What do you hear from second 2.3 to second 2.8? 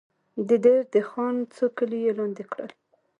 کړل.